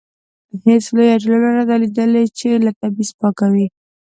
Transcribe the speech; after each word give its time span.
هیڅ 0.65 0.83
لویه 0.95 1.17
ټولنه 1.23 1.49
نه 1.57 1.63
ده 1.69 1.75
لیدلې 1.81 2.23
چې 2.37 2.49
له 2.65 2.71
تبعیض 2.79 3.09
پاکه 3.19 3.47
وي. 3.53 3.67